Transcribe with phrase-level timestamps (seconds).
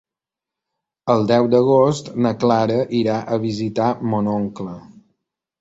[1.15, 4.75] El deu d'agost na Clara irà a visitar mon oncle.